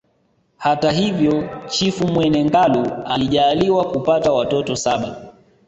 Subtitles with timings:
[0.57, 5.31] Hata hivyo Chifu Mwene Ngalu alijaaliwa kupata watoto saba